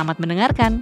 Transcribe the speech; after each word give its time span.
Selamat 0.00 0.16
mendengarkan. 0.16 0.72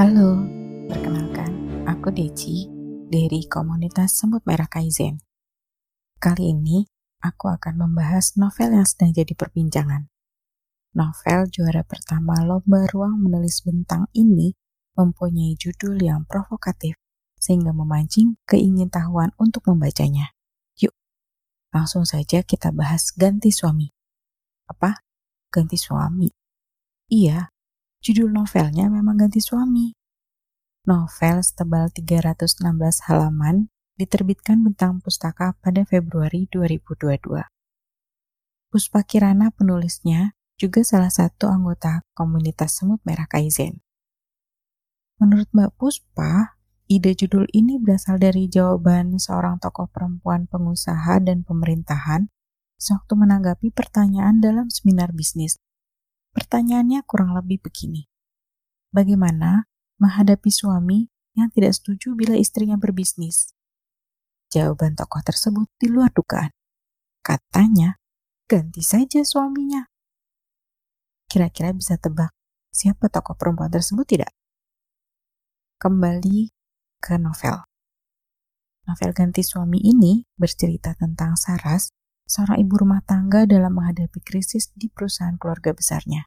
Halo, 0.00 0.48
perkenalkan, 0.88 1.52
aku 1.84 2.08
Deci 2.08 2.72
dari 3.12 3.44
komunitas 3.44 4.16
Semut 4.16 4.40
Merah 4.48 4.64
Kaizen. 4.72 5.20
Kali 6.16 6.56
ini, 6.56 6.88
aku 7.20 7.52
akan 7.52 7.84
membahas 7.84 8.40
novel 8.40 8.80
yang 8.80 8.88
sedang 8.88 9.12
jadi 9.12 9.36
perbincangan. 9.36 10.08
Novel 10.96 11.52
juara 11.52 11.84
pertama 11.84 12.40
Lomba 12.40 12.88
Ruang 12.88 13.20
Menulis 13.20 13.60
Bentang 13.60 14.08
ini 14.16 14.56
mempunyai 14.96 15.52
judul 15.60 16.00
yang 16.00 16.24
provokatif 16.24 16.96
sehingga 17.36 17.70
memancing 17.70 18.40
keingintahuan 18.48 19.30
untuk 19.36 19.68
membacanya. 19.68 20.32
Yuk, 20.80 20.92
langsung 21.70 22.08
saja 22.08 22.42
kita 22.42 22.72
bahas 22.72 23.12
ganti 23.14 23.52
suami. 23.52 23.92
Apa? 24.66 25.04
Ganti 25.52 25.78
suami? 25.78 26.28
Iya, 27.06 27.54
judul 28.02 28.34
novelnya 28.34 28.90
memang 28.90 29.14
ganti 29.20 29.38
suami. 29.38 29.94
Novel 30.86 31.42
setebal 31.42 31.90
316 31.90 32.62
halaman 33.10 33.70
diterbitkan 33.98 34.62
Bentang 34.62 35.02
Pustaka 35.02 35.56
pada 35.58 35.82
Februari 35.82 36.46
2022. 36.52 37.42
Puspa 38.70 39.00
Kirana 39.06 39.50
penulisnya 39.50 40.36
juga 40.56 40.84
salah 40.84 41.12
satu 41.12 41.48
anggota 41.48 42.04
komunitas 42.12 42.76
Semut 42.76 43.00
Merah 43.04 43.28
Kaizen. 43.28 43.80
Menurut 45.16 45.48
Mbak 45.52 45.80
Puspa, 45.80 46.55
Ide 46.86 47.18
judul 47.18 47.50
ini 47.50 47.82
berasal 47.82 48.22
dari 48.22 48.46
jawaban 48.46 49.18
seorang 49.18 49.58
tokoh 49.58 49.90
perempuan 49.90 50.46
pengusaha 50.46 51.18
dan 51.18 51.42
pemerintahan 51.42 52.30
sewaktu 52.78 53.18
menanggapi 53.18 53.74
pertanyaan 53.74 54.38
dalam 54.38 54.70
seminar 54.70 55.10
bisnis. 55.10 55.58
Pertanyaannya 56.30 57.02
kurang 57.02 57.34
lebih 57.34 57.58
begini. 57.58 58.06
Bagaimana 58.94 59.66
menghadapi 59.98 60.46
suami 60.46 61.10
yang 61.34 61.50
tidak 61.50 61.74
setuju 61.74 62.14
bila 62.14 62.38
istrinya 62.38 62.78
berbisnis? 62.78 63.50
Jawaban 64.54 64.94
tokoh 64.94 65.26
tersebut 65.26 65.66
di 65.82 65.90
luar 65.90 66.14
dugaan. 66.14 66.54
Katanya, 67.18 67.98
ganti 68.46 68.86
saja 68.86 69.26
suaminya. 69.26 69.90
Kira-kira 71.26 71.74
bisa 71.74 71.98
tebak 71.98 72.30
siapa 72.70 73.10
tokoh 73.10 73.34
perempuan 73.34 73.74
tersebut 73.74 74.06
tidak? 74.06 74.30
Kembali 75.82 76.55
ke 77.06 77.14
novel. 77.14 77.62
Novel 78.90 79.14
ganti 79.14 79.46
suami 79.46 79.78
ini 79.78 80.26
bercerita 80.34 80.98
tentang 80.98 81.38
Saras, 81.38 81.94
seorang 82.26 82.58
ibu 82.58 82.74
rumah 82.82 83.02
tangga 83.06 83.46
dalam 83.46 83.78
menghadapi 83.78 84.18
krisis 84.26 84.74
di 84.74 84.90
perusahaan 84.90 85.38
keluarga 85.38 85.70
besarnya. 85.70 86.26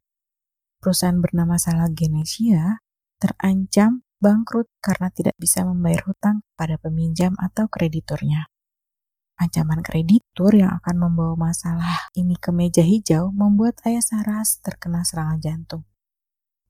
Perusahaan 0.80 1.20
bernama 1.20 1.59
Salah 1.59 1.92
Genesia 1.92 2.80
terancam 3.20 4.08
bangkrut 4.24 4.72
karena 4.80 5.12
tidak 5.12 5.36
bisa 5.36 5.68
membayar 5.68 6.08
hutang 6.08 6.48
pada 6.56 6.80
peminjam 6.80 7.36
atau 7.36 7.68
krediturnya. 7.68 8.48
Ancaman 9.40 9.80
kreditur 9.80 10.52
yang 10.52 10.76
akan 10.84 10.96
membawa 11.00 11.52
masalah 11.52 12.12
ini 12.16 12.36
ke 12.36 12.52
meja 12.52 12.84
hijau 12.84 13.32
membuat 13.32 13.80
ayah 13.88 14.03
Saras 14.03 14.59
terkena 14.59 15.08
serangan 15.08 15.40
jantung. 15.40 15.84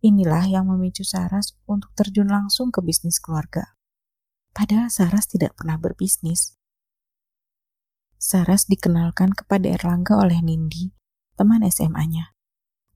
Inilah 0.06 0.46
yang 0.46 0.70
memicu 0.70 1.02
Saras 1.02 1.58
untuk 1.66 1.90
terjun 1.98 2.30
langsung 2.30 2.70
ke 2.70 2.86
bisnis 2.86 3.18
keluarga. 3.18 3.79
Padahal 4.60 4.92
Saras 4.92 5.24
tidak 5.24 5.56
pernah 5.56 5.80
berbisnis. 5.80 6.60
Saras 8.20 8.68
dikenalkan 8.68 9.32
kepada 9.32 9.72
Erlangga 9.72 10.20
oleh 10.20 10.44
Nindi, 10.44 10.92
teman 11.40 11.64
SMA-nya. 11.64 12.36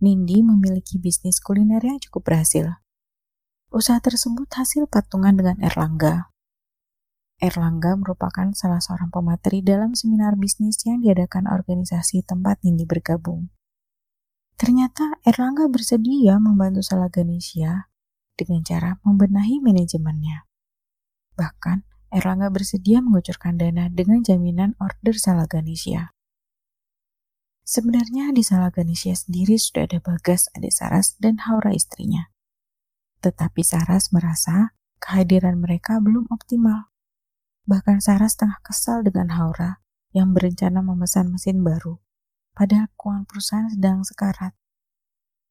Nindi 0.03 0.43
memiliki 0.43 0.99
bisnis 0.99 1.39
kuliner 1.39 1.79
yang 1.79 2.03
cukup 2.03 2.27
berhasil. 2.27 2.83
Usaha 3.71 3.95
tersebut 4.03 4.51
hasil 4.51 4.91
patungan 4.91 5.39
dengan 5.39 5.63
Erlangga. 5.63 6.35
Erlangga 7.39 7.95
merupakan 7.95 8.51
salah 8.51 8.83
seorang 8.83 9.07
pemateri 9.07 9.63
dalam 9.63 9.95
seminar 9.95 10.35
bisnis 10.35 10.83
yang 10.83 10.99
diadakan 10.99 11.47
organisasi 11.47 12.27
tempat 12.27 12.59
Nindi 12.67 12.83
bergabung. 12.83 13.55
Ternyata 14.59 15.15
Erlangga 15.23 15.71
bersedia 15.71 16.43
membantu 16.43 16.83
Salaganesia 16.83 17.87
dengan 18.35 18.67
cara 18.67 18.99
membenahi 19.07 19.63
manajemennya. 19.63 20.43
Bahkan, 21.33 21.83
Erlangga 22.13 22.53
bersedia 22.53 23.01
mengucurkan 23.01 23.57
dana 23.57 23.89
dengan 23.89 24.21
jaminan 24.21 24.77
order 24.77 25.17
Salaganesia. 25.17 26.13
Sebenarnya 27.65 28.29
di 28.35 28.45
Salaganesia 28.45 29.17
sendiri 29.17 29.57
sudah 29.57 29.89
ada 29.89 29.97
Bagas, 29.97 30.51
adik 30.53 30.69
Saras, 30.69 31.17
dan 31.17 31.41
Haura 31.47 31.73
istrinya. 31.73 32.29
Tetapi 33.23 33.65
Saras 33.65 34.13
merasa 34.13 34.77
kehadiran 35.01 35.57
mereka 35.57 35.97
belum 35.97 36.29
optimal. 36.29 36.93
Bahkan 37.65 38.03
Saras 38.03 38.35
tengah 38.35 38.59
kesal 38.61 39.01
dengan 39.01 39.33
Haura 39.33 39.81
yang 40.13 40.35
berencana 40.35 40.85
memesan 40.85 41.33
mesin 41.33 41.65
baru, 41.65 41.97
padahal 42.53 42.91
keuangan 42.99 43.25
perusahaan 43.25 43.69
sedang 43.71 44.05
sekarat. 44.05 44.53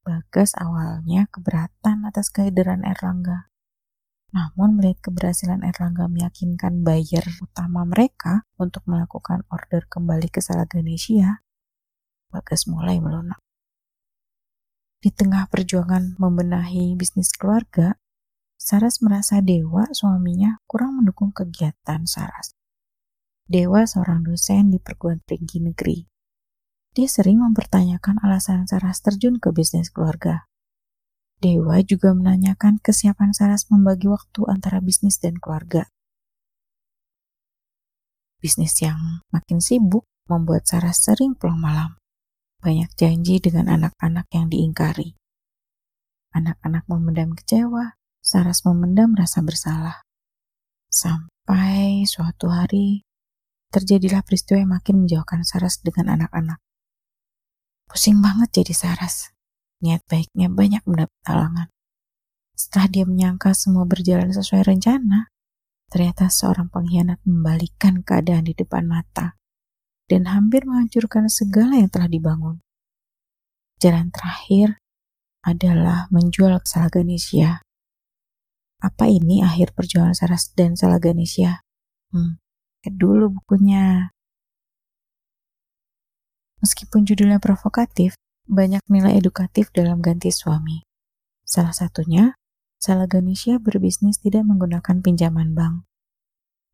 Bagas 0.06 0.54
awalnya 0.59 1.26
keberatan 1.32 2.06
atas 2.06 2.31
kehadiran 2.31 2.87
Erlangga. 2.87 3.51
Namun 4.32 4.81
melihat 4.81 5.12
keberhasilan 5.12 5.60
Erlangga 5.60 6.09
meyakinkan 6.09 6.81
buyer 6.81 7.25
utama 7.44 7.84
mereka 7.84 8.48
untuk 8.56 8.81
melakukan 8.88 9.44
order 9.53 9.84
kembali 9.84 10.32
ke 10.32 10.41
Salaganesia, 10.41 11.44
Bagas 12.32 12.65
mulai 12.65 12.97
melunak. 12.97 13.37
Di 15.04 15.12
tengah 15.12 15.53
perjuangan 15.53 16.16
membenahi 16.16 16.97
bisnis 16.97 17.28
keluarga, 17.37 18.00
Saras 18.56 19.04
merasa 19.04 19.44
Dewa 19.44 19.91
suaminya 19.92 20.56
kurang 20.65 20.97
mendukung 20.97 21.34
kegiatan 21.34 22.09
Saras. 22.09 22.56
Dewa 23.44 23.84
seorang 23.84 24.25
dosen 24.25 24.72
di 24.72 24.81
perguruan 24.81 25.21
tinggi 25.28 25.60
negeri. 25.60 26.09
Dia 26.97 27.04
sering 27.04 27.44
mempertanyakan 27.44 28.22
alasan 28.25 28.65
Saras 28.65 29.04
terjun 29.04 29.37
ke 29.37 29.53
bisnis 29.53 29.92
keluarga. 29.92 30.48
Dewa 31.42 31.82
juga 31.82 32.14
menanyakan 32.14 32.78
kesiapan 32.78 33.34
Saras 33.34 33.66
membagi 33.66 34.06
waktu 34.06 34.47
antara 34.47 34.78
bisnis 34.78 35.19
dan 35.19 35.42
keluarga. 35.42 35.91
Bisnis 38.38 38.78
yang 38.78 39.26
makin 39.34 39.58
sibuk 39.58 40.06
membuat 40.30 40.70
Saras 40.70 41.03
sering 41.03 41.34
pulang 41.34 41.58
malam. 41.58 41.98
Banyak 42.62 42.94
janji 42.94 43.42
dengan 43.42 43.75
anak-anak 43.75 44.30
yang 44.30 44.47
diingkari. 44.54 45.19
Anak-anak 46.30 46.86
memendam 46.86 47.34
kecewa, 47.34 47.98
Saras 48.22 48.62
memendam 48.62 49.10
rasa 49.19 49.42
bersalah. 49.42 50.06
Sampai 50.86 52.06
suatu 52.06 52.54
hari, 52.54 53.03
terjadilah 53.74 54.22
peristiwa 54.22 54.62
yang 54.62 54.78
makin 54.78 55.03
menjauhkan 55.03 55.42
Saras 55.42 55.83
dengan 55.83 56.22
anak-anak. 56.22 56.62
Pusing 57.91 58.22
banget 58.22 58.62
jadi 58.62 58.78
Saras 58.78 59.34
niat 59.82 60.06
baiknya 60.06 60.48
banyak 60.48 60.82
mendapat 60.86 61.20
halangan. 61.26 61.68
Setelah 62.54 62.88
dia 62.88 63.04
menyangka 63.04 63.50
semua 63.58 63.82
berjalan 63.84 64.30
sesuai 64.30 64.70
rencana, 64.70 65.28
ternyata 65.90 66.30
seorang 66.30 66.70
pengkhianat 66.70 67.18
membalikkan 67.26 68.00
keadaan 68.06 68.46
di 68.46 68.54
depan 68.54 68.86
mata 68.86 69.36
dan 70.06 70.30
hampir 70.30 70.64
menghancurkan 70.64 71.26
segala 71.26 71.76
yang 71.76 71.90
telah 71.90 72.08
dibangun. 72.08 72.62
Jalan 73.82 74.14
terakhir 74.14 74.78
adalah 75.42 76.06
menjual 76.14 76.62
Salaganesia. 76.62 77.66
Apa 78.78 79.10
ini 79.10 79.42
akhir 79.42 79.74
perjuangan 79.74 80.14
Saras 80.14 80.54
dan 80.54 80.78
Salaganesia? 80.78 81.66
Hmm, 82.14 82.38
dulu 82.86 83.42
bukunya. 83.42 84.14
Meskipun 86.62 87.02
judulnya 87.02 87.42
provokatif, 87.42 88.14
banyak 88.53 88.84
nilai 88.93 89.16
edukatif 89.16 89.72
dalam 89.72 90.04
ganti 90.04 90.28
suami. 90.28 90.84
Salah 91.41 91.72
satunya, 91.72 92.37
Salaganesia 92.77 93.57
berbisnis 93.57 94.21
tidak 94.21 94.45
menggunakan 94.45 95.01
pinjaman 95.01 95.57
bank. 95.57 95.89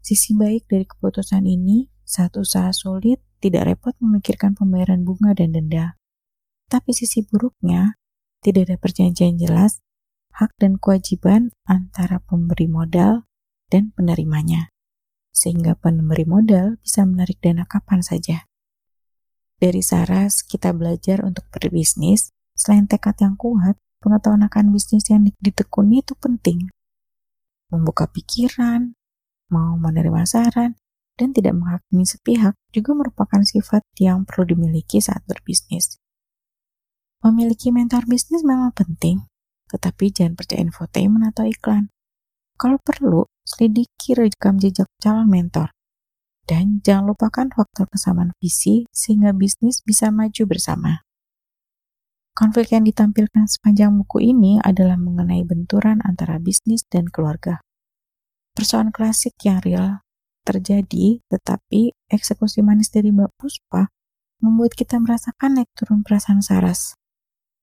Sisi 0.03 0.35
baik 0.35 0.67
dari 0.67 0.89
keputusan 0.89 1.47
ini, 1.47 1.87
saat 2.03 2.35
usaha 2.41 2.73
sulit, 2.75 3.23
tidak 3.39 3.69
repot 3.71 3.95
memikirkan 4.03 4.57
pembayaran 4.57 5.05
bunga 5.07 5.37
dan 5.37 5.55
denda. 5.55 5.87
Tapi 6.67 6.97
sisi 6.97 7.23
buruknya, 7.23 7.95
tidak 8.41 8.73
ada 8.73 8.77
perjanjian 8.81 9.37
jelas, 9.37 9.85
hak 10.33 10.57
dan 10.57 10.81
kewajiban 10.81 11.53
antara 11.69 12.25
pemberi 12.25 12.67
modal 12.73 13.29
dan 13.69 13.93
penerimanya. 13.93 14.73
Sehingga 15.31 15.77
pemberi 15.77 16.25
modal 16.25 16.81
bisa 16.81 17.05
menarik 17.05 17.39
dana 17.39 17.69
kapan 17.69 18.01
saja. 18.01 18.48
Dari 19.59 19.83
Saras, 19.83 20.47
kita 20.47 20.71
belajar 20.71 21.27
untuk 21.27 21.51
berbisnis, 21.51 22.31
selain 22.55 22.87
tekad 22.87 23.19
yang 23.19 23.35
kuat, 23.35 23.75
pengetahuan 23.99 24.47
akan 24.47 24.71
bisnis 24.71 25.11
yang 25.11 25.27
ditekuni 25.43 26.07
itu 26.07 26.15
penting. 26.15 26.71
Membuka 27.75 28.07
pikiran, 28.07 28.95
mau 29.51 29.75
menerima 29.75 30.23
saran, 30.31 30.79
dan 31.19 31.35
tidak 31.35 31.59
menghakimi 31.59 32.07
sepihak 32.07 32.55
juga 32.71 32.95
merupakan 32.95 33.43
sifat 33.43 33.83
yang 33.99 34.23
perlu 34.23 34.55
dimiliki 34.55 35.03
saat 35.03 35.27
berbisnis. 35.27 35.99
Memiliki 37.27 37.75
mentor 37.75 38.07
bisnis 38.07 38.47
memang 38.47 38.71
penting, 38.71 39.27
tetapi 39.75 40.15
jangan 40.15 40.39
percaya 40.39 40.63
infotainment 40.63 41.35
atau 41.35 41.51
iklan. 41.51 41.91
Kalau 42.55 42.79
perlu, 42.79 43.27
selidiki 43.43 44.15
rekam 44.15 44.63
jejak 44.63 44.87
calon 45.03 45.27
mentor. 45.27 45.75
Dan 46.49 46.81
jangan 46.81 47.13
lupakan 47.13 47.53
faktor 47.53 47.93
kesamaan 47.93 48.33
visi 48.41 48.89
sehingga 48.89 49.37
bisnis 49.37 49.85
bisa 49.85 50.09
maju 50.09 50.49
bersama. 50.49 51.05
Konflik 52.33 52.73
yang 52.73 52.89
ditampilkan 52.89 53.45
sepanjang 53.45 53.93
buku 54.01 54.33
ini 54.33 54.57
adalah 54.65 54.97
mengenai 54.97 55.45
benturan 55.45 56.01
antara 56.01 56.41
bisnis 56.41 56.89
dan 56.89 57.05
keluarga 57.13 57.61
persoalan 58.59 58.91
klasik 58.91 59.39
yang 59.47 59.63
real 59.63 60.03
terjadi, 60.43 61.23
tetapi 61.31 61.95
eksekusi 62.11 62.59
manis 62.59 62.91
dari 62.91 63.15
Mbak 63.15 63.39
Puspa 63.39 63.87
membuat 64.43 64.75
kita 64.75 64.99
merasakan 64.99 65.63
naik 65.63 65.71
turun 65.79 66.03
perasaan 66.03 66.43
Saras. 66.43 66.99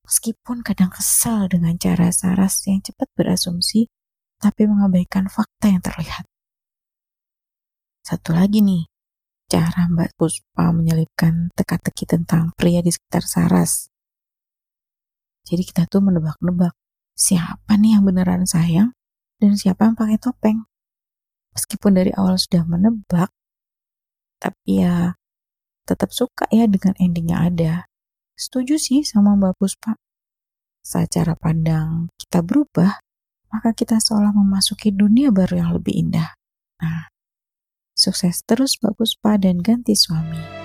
Meskipun 0.07 0.63
kadang 0.63 0.87
kesal 0.87 1.51
dengan 1.51 1.75
cara 1.75 2.15
Saras 2.15 2.63
yang 2.63 2.79
cepat 2.79 3.11
berasumsi, 3.11 3.91
tapi 4.39 4.71
mengabaikan 4.71 5.27
fakta 5.27 5.67
yang 5.67 5.83
terlihat. 5.83 6.23
Satu 8.05 8.37
lagi 8.37 8.61
nih, 8.61 8.85
cara 9.49 9.89
Mbak 9.89 10.13
Puspa 10.13 10.69
menyelipkan 10.69 11.49
teka-teki 11.57 12.05
tentang 12.05 12.53
pria 12.53 12.85
di 12.85 12.93
sekitar 12.93 13.25
Saras. 13.25 13.89
Jadi 15.41 15.65
kita 15.65 15.89
tuh 15.89 16.05
menebak-nebak, 16.05 16.77
siapa 17.17 17.73
nih 17.73 17.97
yang 17.97 18.05
beneran 18.05 18.45
sayang 18.45 18.93
dan 19.41 19.57
siapa 19.57 19.89
yang 19.89 19.97
pakai 19.97 20.21
topeng 20.21 20.69
meskipun 21.57 21.97
dari 21.97 22.13
awal 22.13 22.37
sudah 22.37 22.61
menebak, 22.69 23.33
tapi 24.37 24.85
ya 24.85 25.17
tetap 25.89 26.13
suka 26.13 26.45
ya 26.53 26.69
dengan 26.69 26.93
endingnya 27.01 27.41
ada. 27.41 27.73
Setuju 28.37 28.77
sih 28.77 29.01
sama 29.01 29.33
Mbak 29.33 29.57
Puspa. 29.57 29.97
Saat 30.85 31.17
cara 31.17 31.33
pandang 31.33 32.13
kita 32.21 32.45
berubah, 32.45 33.01
maka 33.49 33.73
kita 33.73 33.97
seolah 33.97 34.29
memasuki 34.29 34.93
dunia 34.93 35.33
baru 35.33 35.65
yang 35.65 35.71
lebih 35.73 35.97
indah. 35.97 36.37
Nah, 36.83 37.14
sukses 38.05 38.45
terus 38.45 38.77
Mbak 38.77 39.01
Puspa 39.01 39.41
dan 39.41 39.65
ganti 39.65 39.97
suami. 39.97 40.64